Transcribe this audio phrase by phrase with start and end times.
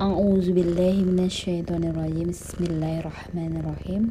[0.00, 2.32] أعوذ بالله من الشيطان الرجيم.
[2.32, 4.02] بسم الله الرحمن الرحيم.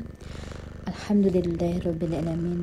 [0.86, 2.62] الحمد لله رب العالمين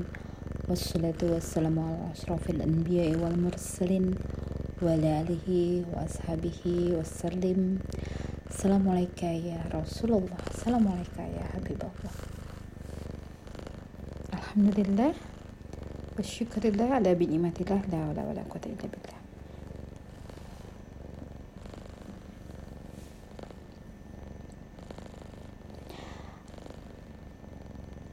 [0.71, 4.07] والصلاة والسلام على أشرف الأنبياء والمرسلين
[4.79, 5.49] وعلى آله
[5.91, 6.63] وأصحابه
[6.95, 7.61] وسلم.
[8.51, 10.39] السلام عليك يا رسول الله.
[10.55, 12.15] السلام عليك يا حبيب الله.
[14.39, 15.13] الحمد لله
[16.15, 19.16] والشكر لله على بنعمة الله لا حول ولا قوة إلا بالله.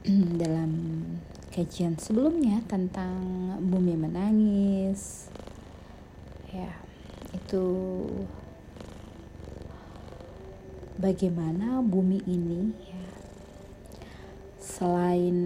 [0.42, 0.72] dalam
[1.56, 3.24] kajian sebelumnya tentang
[3.64, 5.32] bumi menangis.
[6.52, 6.76] Ya
[7.32, 7.66] itu
[11.00, 13.06] bagaimana bumi ini ya,
[14.60, 15.38] selain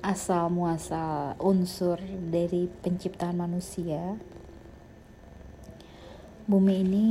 [0.00, 1.96] asal muasal unsur
[2.28, 4.20] dari penciptaan manusia
[6.44, 7.08] bumi ini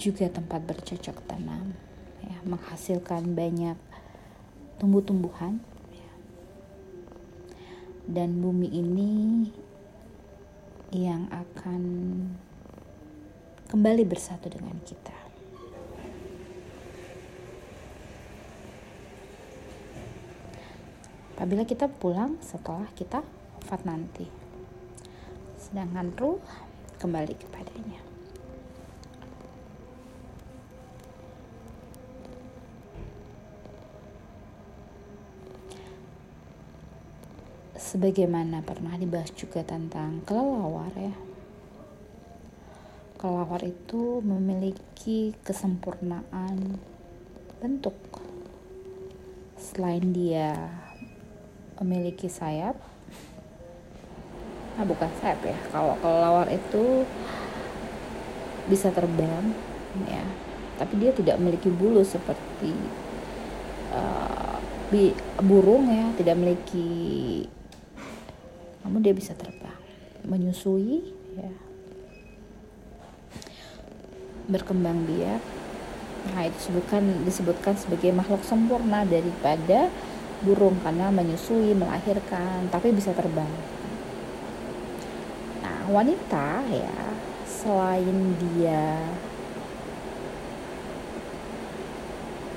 [0.00, 1.76] juga tempat bercocok tanam
[2.24, 3.76] ya, menghasilkan banyak
[4.80, 5.60] tumbuh-tumbuhan
[5.92, 6.12] ya.
[8.08, 9.12] dan bumi ini
[10.88, 11.82] yang akan
[13.68, 15.12] kembali bersatu dengan kita
[21.36, 23.20] apabila kita pulang setelah kita
[23.60, 24.30] wafat nanti
[25.60, 26.40] sedangkan ruh
[27.02, 28.13] kembali kepadanya
[37.94, 41.14] sebagaimana pernah dibahas juga tentang kelelawar ya.
[43.22, 46.82] Kelelawar itu memiliki kesempurnaan
[47.62, 47.94] bentuk.
[49.54, 50.74] Selain dia
[51.78, 52.74] memiliki sayap
[54.74, 57.06] nah bukan sayap ya kalau kelelawar itu
[58.66, 59.54] bisa terbang
[60.10, 60.26] ya.
[60.82, 62.74] Tapi dia tidak memiliki bulu seperti
[63.94, 64.58] uh,
[65.46, 66.90] burung ya tidak memiliki
[68.84, 69.74] namun dia bisa terbang
[70.24, 71.52] menyusui ya.
[74.48, 75.40] Berkembang biak.
[76.32, 79.92] Nah itu disebutkan disebutkan sebagai makhluk sempurna daripada
[80.44, 83.48] burung karena menyusui melahirkan tapi bisa terbang.
[85.64, 86.96] Nah wanita ya
[87.44, 89.00] selain dia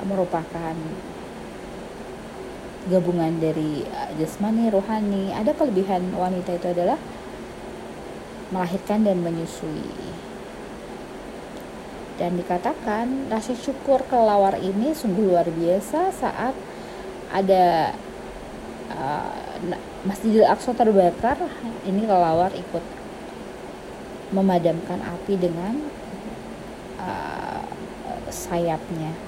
[0.04, 0.76] merupakan
[2.88, 5.36] gabungan dari uh, jasmani, rohani.
[5.36, 7.00] Ada kelebihan wanita itu adalah
[8.50, 9.92] melahirkan dan menyusui.
[12.18, 16.56] Dan dikatakan rasa syukur kelawar ini sungguh luar biasa saat
[17.30, 17.94] ada
[18.90, 19.32] uh,
[20.08, 21.38] Masjidil Aqsa terbakar.
[21.86, 22.84] Ini kelawar ikut
[24.34, 25.78] memadamkan api dengan
[27.00, 27.64] uh,
[28.28, 29.27] sayapnya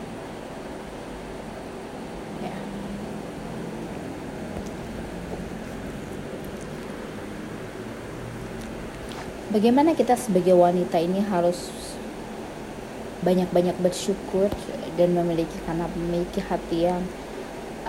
[9.49, 11.73] bagaimana kita sebagai wanita ini harus
[13.25, 14.47] banyak-banyak bersyukur
[14.95, 17.03] dan memiliki karena memiliki hati yang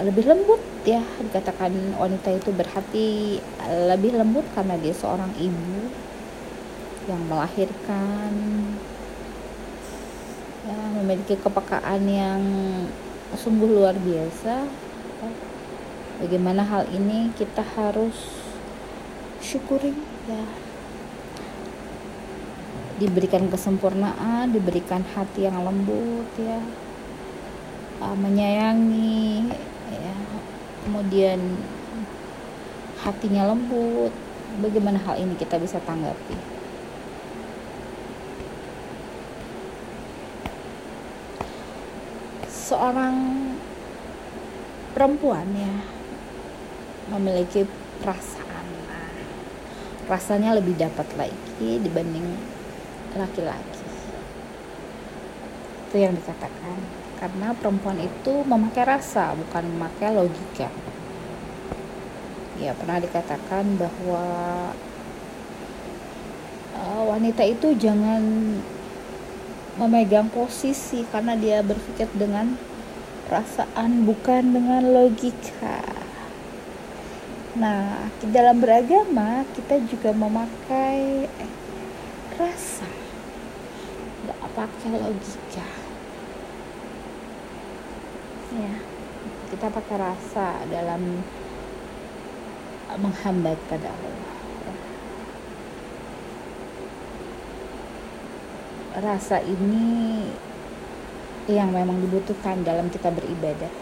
[0.00, 1.04] lebih lembut ya?
[1.20, 3.38] Dikatakan wanita itu berhati
[3.86, 5.92] lebih lembut karena dia seorang ibu
[7.08, 8.32] yang melahirkan
[10.64, 12.40] ya, memiliki kepekaan yang
[13.36, 14.64] sungguh luar biasa.
[16.20, 18.16] Bagaimana hal ini kita harus
[19.40, 19.96] syukuri
[20.28, 20.69] ya
[23.00, 26.60] diberikan kesempurnaan, diberikan hati yang lembut ya,
[28.04, 29.48] uh, menyayangi,
[29.88, 30.14] ya,
[30.84, 31.40] kemudian
[33.00, 34.12] hatinya lembut.
[34.60, 36.36] Bagaimana hal ini kita bisa tanggapi?
[42.44, 43.16] Seorang
[44.92, 45.74] perempuan ya
[47.16, 47.64] memiliki
[48.04, 48.66] perasaan
[50.10, 52.26] rasanya lebih dapat lagi dibanding
[53.14, 53.82] laki-laki.
[55.90, 56.78] Itu yang dikatakan.
[57.20, 60.72] Karena perempuan itu memakai rasa bukan memakai logika.
[62.56, 64.24] Ya pernah dikatakan bahwa
[66.76, 68.20] uh, wanita itu jangan
[69.76, 72.56] memegang posisi karena dia berpikir dengan
[73.28, 75.84] perasaan bukan dengan logika.
[77.56, 81.28] Nah di dalam beragama kita juga memakai
[82.40, 82.99] rasa
[84.60, 85.68] pakai logika.
[88.52, 88.74] Ya
[89.48, 91.24] kita pakai rasa dalam
[93.00, 94.30] menghamba kepada Allah
[99.00, 100.28] rasa ini
[101.48, 103.72] yang memang dibutuhkan dalam kita beribadah.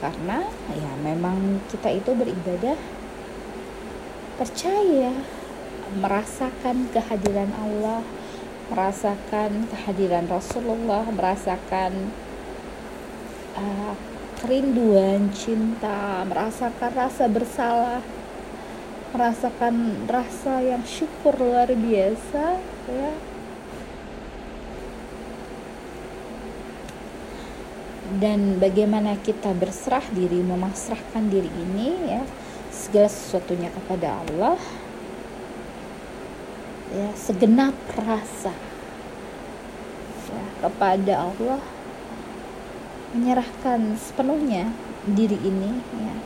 [0.00, 2.78] Karena ya memang kita itu beribadah
[4.38, 5.12] percaya
[5.98, 8.06] merasakan kehadiran Allah
[8.68, 12.12] merasakan kehadiran Rasulullah merasakan
[13.56, 13.94] uh,
[14.38, 18.00] kerinduan cinta merasakan rasa bersalah
[19.10, 22.60] merasakan rasa yang syukur luar biasa
[22.92, 23.12] ya.
[28.08, 32.24] Dan bagaimana kita berserah diri memasrahkan diri ini ya
[32.72, 34.56] segala sesuatunya kepada Allah
[36.92, 38.52] ya segenap rasa.
[40.28, 41.60] Ya, kepada Allah.
[43.16, 44.68] Menyerahkan sepenuhnya
[45.08, 46.16] diri ini ya.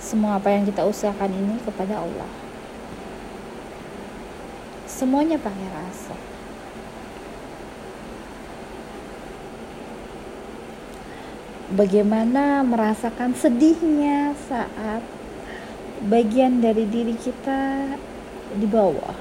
[0.00, 2.30] Semua apa yang kita usahakan ini kepada Allah.
[4.88, 6.16] Semuanya pakai rasa.
[11.74, 15.02] Bagaimana merasakan sedihnya saat
[16.06, 17.96] bagian dari diri kita
[18.56, 19.16] di bawah.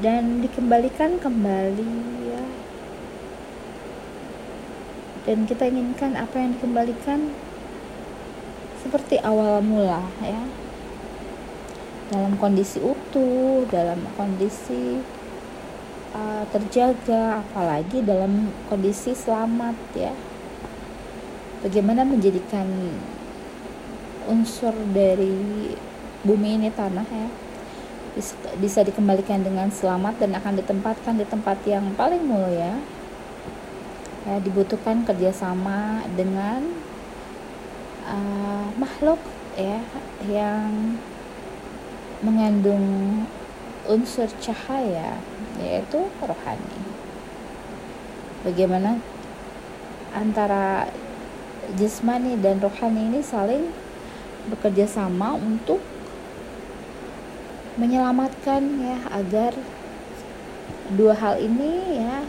[0.00, 1.92] Dan dikembalikan kembali
[2.30, 2.44] ya.
[5.28, 7.34] Dan kita inginkan apa yang dikembalikan
[8.80, 10.42] seperti awal mula ya.
[12.10, 14.98] Dalam kondisi utuh dalam kondisi
[16.16, 20.12] uh, terjaga apalagi dalam kondisi selamat ya.
[21.60, 22.66] Bagaimana menjadikan
[24.24, 25.76] unsur dari
[26.24, 27.28] bumi ini tanah ya
[28.58, 32.76] bisa, dikembalikan dengan selamat dan akan ditempatkan di tempat yang paling mulia
[34.28, 36.60] ya dibutuhkan kerjasama dengan
[38.04, 39.16] uh, makhluk
[39.56, 39.80] ya
[40.28, 40.98] yang
[42.20, 43.24] mengandung
[43.88, 45.16] unsur cahaya
[45.56, 46.80] yaitu rohani.
[48.44, 49.00] Bagaimana
[50.12, 50.92] antara
[51.80, 53.72] jasmani dan rohani ini saling
[54.52, 55.80] bekerja sama untuk
[57.80, 59.56] menyelamatkan ya agar
[60.92, 62.28] dua hal ini ya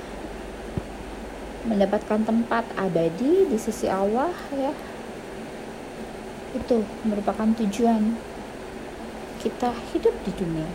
[1.68, 4.72] mendapatkan tempat abadi di sisi Allah ya.
[6.56, 8.16] Itu merupakan tujuan
[9.44, 10.70] kita hidup di dunia.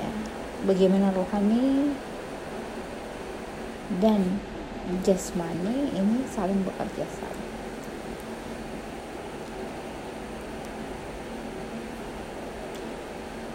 [0.00, 0.12] Ya,
[0.68, 1.96] bagaimana rohani
[4.04, 4.36] dan
[5.00, 7.43] jasmani ini saling bekerja sama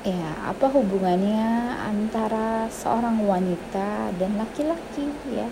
[0.09, 5.45] ya apa hubungannya antara seorang wanita dan laki-laki ya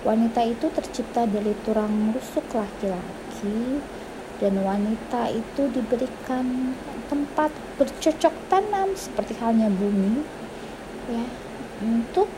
[0.00, 3.84] Wanita itu tercipta dari tulang rusuk laki-laki
[4.40, 6.72] dan wanita itu diberikan
[7.12, 10.24] tempat bercocok tanam seperti halnya bumi
[11.12, 11.26] ya
[11.84, 12.32] untuk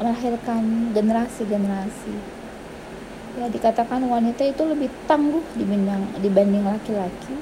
[0.00, 2.16] melahirkan generasi-generasi.
[3.36, 7.36] Ya dikatakan wanita itu lebih tangguh dibanding dibanding laki-laki.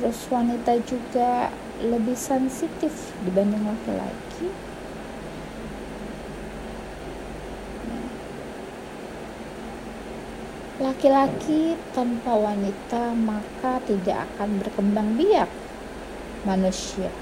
[0.00, 1.52] Terus wanita juga
[1.84, 4.48] lebih sensitif dibanding laki-laki
[10.80, 15.52] Laki-laki tanpa wanita maka tidak akan berkembang biak
[16.48, 17.12] manusia.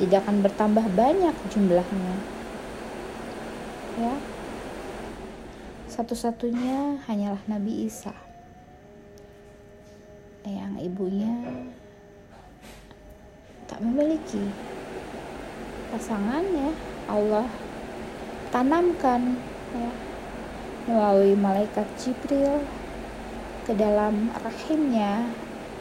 [0.00, 2.16] Tidak akan bertambah banyak jumlahnya.
[4.00, 4.16] Ya.
[5.92, 8.29] Satu-satunya hanyalah Nabi Isa.
[10.48, 11.34] Yang ibunya
[13.68, 14.50] tak memiliki
[15.92, 16.70] pasangan ya
[17.10, 17.48] Allah
[18.48, 19.36] tanamkan
[19.76, 19.90] ya
[20.88, 22.64] melalui malaikat Jibril
[23.68, 25.28] ke dalam rahimnya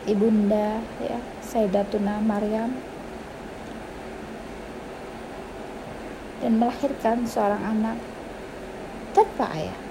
[0.05, 2.77] ibunda ya Sayyidatuna Maryam
[6.39, 7.97] dan melahirkan seorang anak
[9.11, 9.88] tanpa ayah.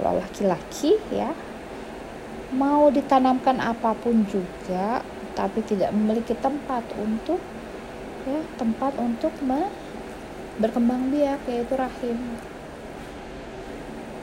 [0.00, 1.28] Kalau laki-laki ya
[2.56, 5.04] mau ditanamkan apa pun juga
[5.36, 7.36] tapi tidak memiliki tempat untuk
[8.24, 9.28] ya tempat untuk
[10.56, 12.16] berkembang biak yaitu rahim.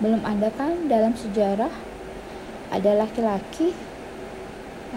[0.01, 1.71] Belum ada kan dalam sejarah
[2.73, 3.77] ada laki-laki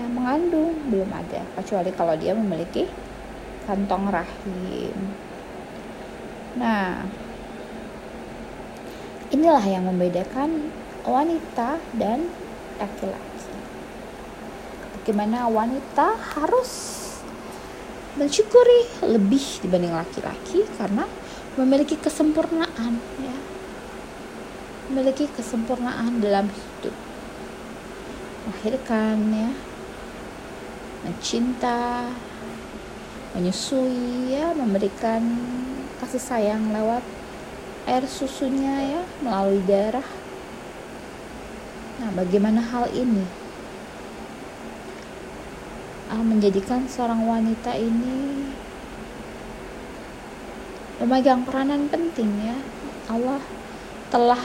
[0.00, 2.88] yang mengandung belum ada kecuali kalau dia memiliki
[3.68, 4.96] kantong rahim.
[6.56, 7.04] Nah
[9.30, 10.75] inilah yang membedakan
[11.06, 12.26] wanita dan
[12.76, 13.54] laki-laki.
[15.00, 17.00] Bagaimana wanita harus
[18.18, 21.06] mensyukuri lebih dibanding laki-laki karena
[21.54, 23.37] memiliki kesempurnaan ya.
[24.90, 26.94] Memiliki kesempurnaan dalam hidup.
[28.50, 29.50] Melahirkan ya.
[31.06, 32.10] Mencinta
[33.38, 34.50] menyusui ya.
[34.58, 35.22] Memberikan
[36.02, 37.19] kasih sayang lewat
[37.90, 40.06] air susunya ya melalui darah.
[41.99, 43.26] Nah bagaimana hal ini?
[46.06, 48.47] Ah, menjadikan seorang wanita ini
[51.02, 52.59] memegang peranan penting ya.
[53.11, 53.42] Allah
[54.14, 54.42] telah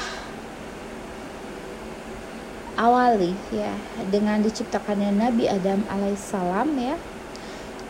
[2.76, 3.72] awali ya
[4.12, 6.96] dengan diciptakannya Nabi Adam alaihissalam ya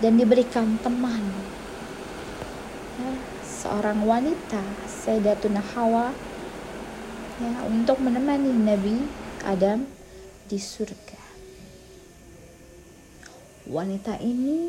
[0.04, 1.24] dan diberikan teman.
[3.00, 3.12] Ya,
[3.66, 6.14] seorang wanita Sayyidatuna Hawa
[7.42, 9.10] ya untuk menemani Nabi
[9.42, 9.90] Adam
[10.46, 11.18] di surga.
[13.66, 14.62] Wanita ini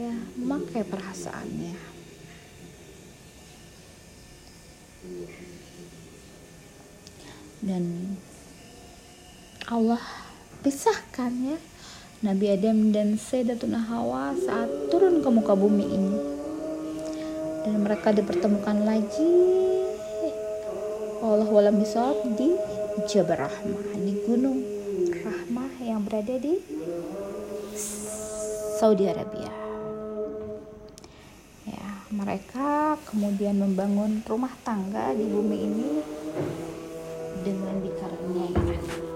[0.00, 1.76] ya memakai perasaannya.
[7.60, 8.16] Dan
[9.68, 10.00] Allah
[10.64, 11.60] pisahkan ya
[12.24, 16.16] Nabi Adam dan Sayyidatuna Hawa saat turun ke muka bumi ini
[17.68, 19.28] dan mereka dipertemukan lagi
[21.20, 22.56] Allah walam bisawab di
[23.04, 24.64] Jabal Rahmah di gunung
[25.12, 26.56] Rahmah yang berada di
[28.80, 29.52] Saudi Arabia
[32.14, 35.90] mereka kemudian membangun rumah tangga di bumi ini
[37.42, 39.13] dengan dikaruniai.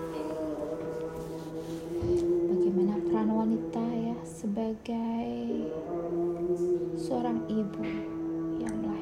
[4.39, 5.67] Sebagai
[6.95, 7.83] seorang ibu
[8.63, 8.98] yang melahirkan.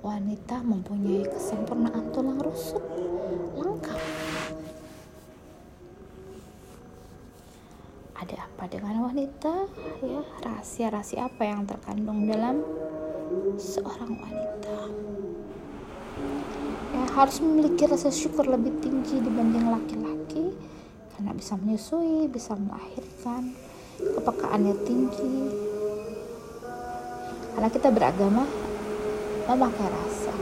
[0.00, 2.80] Wanita mempunyai kesempurnaan tulang rusuk
[3.60, 4.00] lengkap.
[8.20, 9.66] ada apa dengan wanita?
[10.04, 12.64] Ya rahasia-rahasia apa yang terkandung dalam
[13.56, 14.76] seorang wanita?
[16.96, 20.52] Ya harus memiliki rasa syukur lebih tinggi dibanding laki-laki
[21.16, 23.56] karena bisa menyusui bisa melahirkan.
[24.00, 25.36] Kepekaannya tinggi.
[27.52, 28.48] Karena kita beragama
[29.48, 30.34] memakai rasa.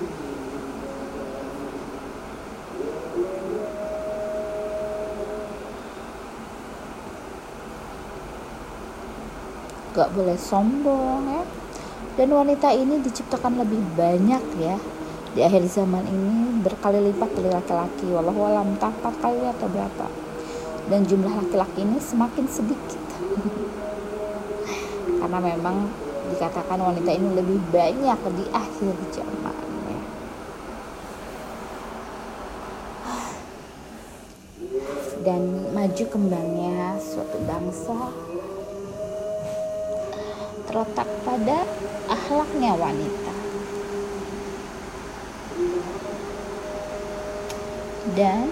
[9.94, 11.42] Gak boleh sombong ya.
[12.18, 14.76] Dan wanita ini diciptakan lebih banyak ya.
[15.34, 20.06] Di akhir zaman ini berkali lipat dari laki-laki walau alam tak kali atau berapa.
[20.88, 23.02] Dan jumlah laki-laki ini semakin sedikit.
[25.22, 29.68] Karena memang dikatakan wanita ini lebih banyak di akhir zaman
[35.28, 38.00] dan maju kembangnya suatu bangsa
[40.64, 41.68] terletak pada
[42.08, 43.34] akhlaknya wanita.
[48.16, 48.48] Dan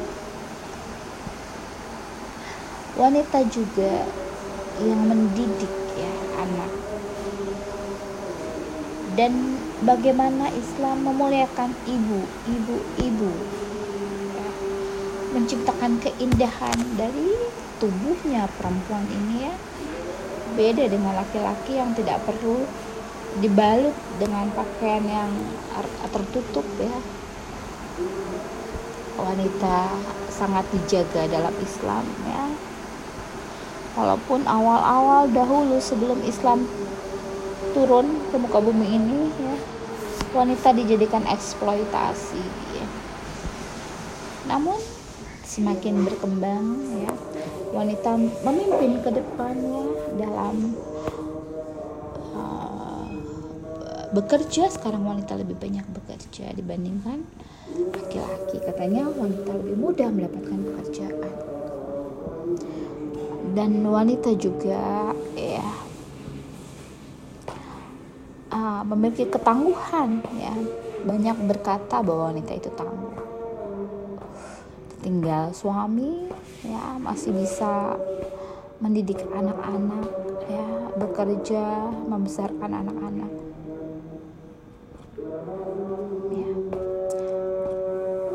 [2.96, 4.04] wanita juga
[4.84, 6.12] yang mendidik ya
[6.44, 6.85] anak.
[9.16, 13.32] Dan bagaimana Islam memuliakan ibu, ibu, ibu.
[14.36, 14.48] Ya,
[15.32, 17.32] menciptakan keindahan dari
[17.80, 19.54] tubuhnya perempuan ini ya.
[20.52, 22.68] Beda dengan laki-laki yang tidak perlu
[23.40, 25.32] dibalut dengan pakaian yang
[26.12, 26.96] tertutup ya.
[29.16, 29.96] Wanita
[30.28, 32.44] sangat dijaga dalam Islam ya.
[33.96, 36.68] Walaupun awal-awal dahulu sebelum Islam
[37.76, 39.56] turun ke muka bumi ini ya.
[40.32, 42.40] Wanita dijadikan eksploitasi
[42.72, 42.86] ya.
[44.46, 44.78] namun
[45.42, 47.12] semakin berkembang ya
[47.76, 49.84] wanita memimpin ke depannya
[50.16, 50.72] dalam
[52.32, 53.08] uh,
[54.16, 54.72] bekerja.
[54.72, 57.28] Sekarang wanita lebih banyak bekerja dibandingkan
[57.92, 58.64] laki-laki.
[58.64, 61.32] Katanya wanita lebih mudah mendapatkan pekerjaan.
[63.56, 65.12] Dan wanita juga
[68.56, 70.56] uh, memiliki ketangguhan ya.
[71.04, 73.14] Banyak berkata bahwa wanita itu tangguh.
[75.04, 76.32] Tinggal suami
[76.64, 77.94] ya masih bisa
[78.80, 80.08] mendidik anak-anak
[80.48, 81.64] ya bekerja
[82.08, 83.32] membesarkan anak-anak.
[86.32, 86.50] Ya.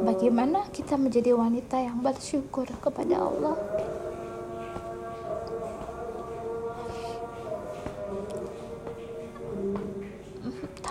[0.02, 3.56] bagaimana kita menjadi wanita yang bersyukur kepada Allah?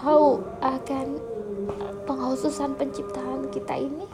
[0.00, 1.20] Tahu akan
[2.08, 4.08] pengkhususan penciptaan kita ini?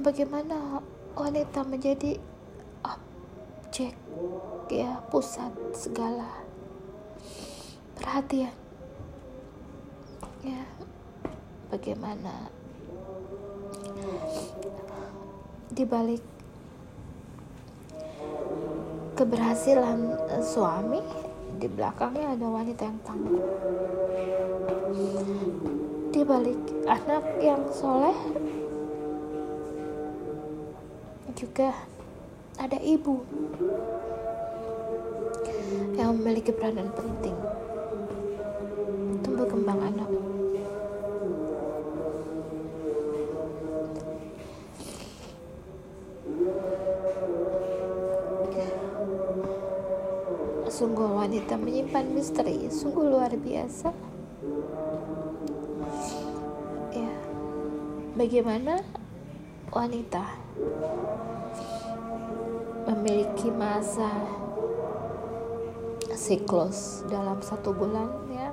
[0.00, 0.84] Bagaimana
[1.16, 2.20] wanita menjadi
[2.84, 3.96] objek
[4.68, 6.44] ya pusat segala
[7.96, 8.52] perhatian?
[10.44, 10.68] Ya
[11.72, 12.52] bagaimana?
[15.72, 16.39] Dibalik
[19.20, 21.04] keberhasilan suami
[21.60, 23.44] di belakangnya ada wanita yang tangguh
[26.08, 26.56] di balik
[26.88, 28.16] anak yang soleh
[31.36, 31.68] juga
[32.56, 33.20] ada ibu
[36.00, 37.36] yang memiliki peranan penting
[39.20, 39.99] tumbuh kembang anak.
[50.80, 53.92] Sungguh wanita menyimpan misteri, sungguh luar biasa.
[56.96, 57.12] Ya,
[58.16, 58.80] bagaimana
[59.68, 60.24] wanita
[62.88, 64.08] memiliki masa
[66.16, 68.48] siklus dalam satu bulan ya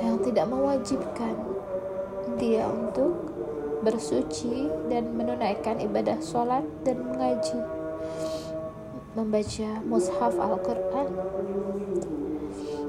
[0.00, 1.44] yang tidak mewajibkan
[2.40, 3.12] dia untuk
[3.84, 7.83] bersuci dan menunaikan ibadah sholat dan mengaji
[9.14, 11.08] membaca mushaf Al-Quran.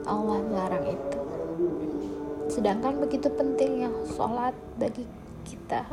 [0.06, 1.20] Allah melarang itu.
[2.50, 5.06] Sedangkan begitu pentingnya sholat bagi
[5.46, 5.86] kita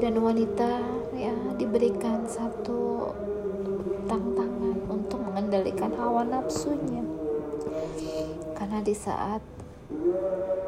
[0.00, 0.80] dan wanita
[1.16, 3.12] ya diberikan satu
[4.08, 7.04] tantangan untuk mengendalikan hawa nafsunya.
[8.56, 9.40] Karena di saat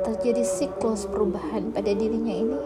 [0.05, 2.59] terjadi siklus perubahan pada dirinya ini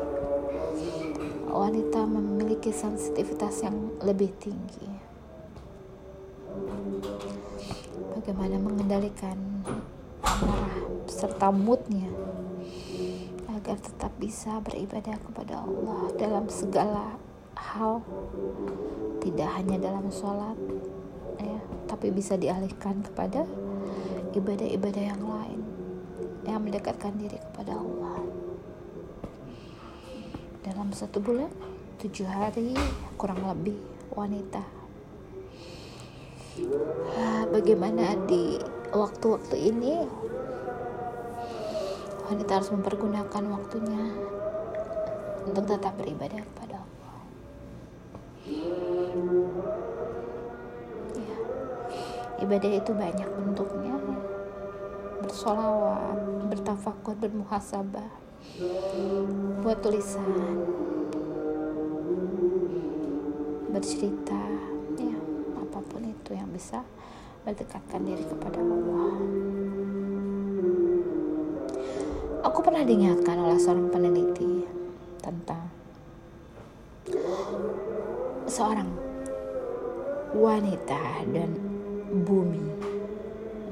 [1.49, 5.08] wanita memiliki sensitivitas yang lebih tinggi
[8.15, 9.39] bagaimana mengendalikan
[10.23, 12.11] amarah serta moodnya
[13.49, 17.17] agar tetap bisa beribadah kepada Allah dalam segala
[17.57, 18.05] hal
[19.25, 20.57] tidak hanya dalam sholat
[21.41, 23.49] ya tapi bisa dialihkan kepada
[24.37, 25.61] ibadah-ibadah yang lain
[26.47, 28.25] yang mendekatkan diri kepada Allah.
[30.65, 31.53] Dalam satu bulan
[32.01, 32.77] tujuh hari
[33.21, 33.77] kurang lebih
[34.15, 34.78] wanita
[37.49, 38.61] bagaimana di
[38.93, 40.07] waktu-waktu ini
[42.29, 44.05] wanita harus mempergunakan waktunya
[45.49, 47.21] untuk tetap beribadah kepada Allah.
[51.17, 51.39] Ya,
[52.45, 53.97] ibadah itu banyak bentuknya,
[55.25, 56.21] bersolawat,
[56.53, 58.13] bertafakur, bermuhasabah,
[59.65, 60.61] buat tulisan,
[63.73, 64.48] bercerita,
[66.29, 66.85] itu yang bisa
[67.49, 69.17] mendekatkan diri kepada Allah.
[72.45, 74.69] Aku pernah diingatkan oleh seorang peneliti
[75.25, 75.73] tentang
[78.45, 78.93] seorang
[80.37, 81.57] wanita dan
[82.29, 82.77] bumi.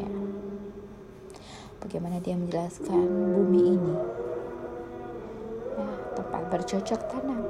[0.01, 0.13] Ya.
[1.85, 3.05] Bagaimana dia menjelaskan
[3.37, 3.95] bumi ini
[5.77, 7.45] ya, tempat bercocok tanam.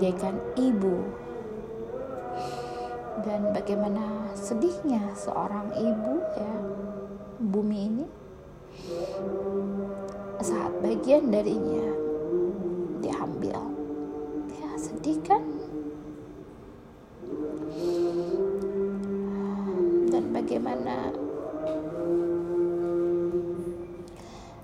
[0.00, 0.96] Bagaikan ibu.
[3.20, 6.54] Dan bagaimana sedihnya seorang ibu ya
[7.36, 8.06] bumi ini?
[10.40, 11.84] Saat bagian darinya
[13.04, 13.60] diambil.
[14.56, 15.44] Ya sedih kan?
[20.08, 21.12] Dan bagaimana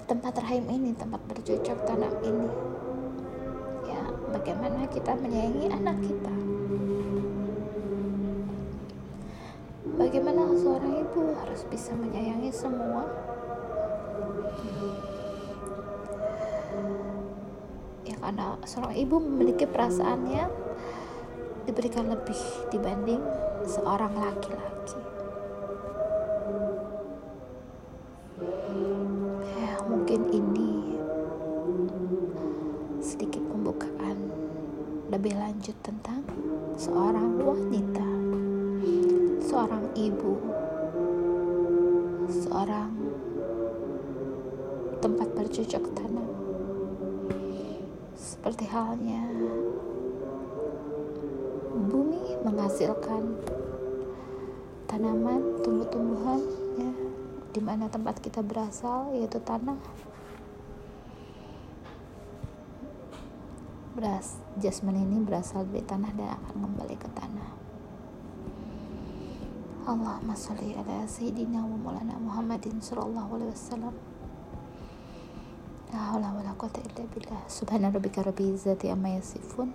[0.08, 2.48] tempat rahim ini tempat bercocok tanam ini
[4.46, 6.34] bagaimana kita menyayangi anak kita
[9.96, 13.06] Bagaimana seorang ibu harus bisa menyayangi semua?
[18.04, 20.46] Ya karena seorang ibu memiliki perasaannya
[21.64, 22.38] diberikan lebih
[22.70, 23.22] dibanding
[23.64, 25.05] seorang laki-laki.
[52.46, 53.42] Menghasilkan
[54.86, 56.38] tanaman tumbuh-tumbuhan
[56.78, 56.92] ya
[57.50, 59.74] di mana tempat kita berasal yaitu tanah.
[63.98, 67.50] Beras jasmine ini berasal dari tanah dan akan kembali ke tanah.
[69.90, 73.94] Allahumma sholli ala sayyidina wa maulana Muhammadin sallallahu alaihi wasallam.
[75.90, 77.42] La haula wala quwata illa billah.
[77.50, 79.74] Subhana rabbika rabbil izzati amma yasifun